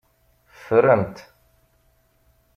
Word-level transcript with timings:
Ffren-t. 0.57 1.17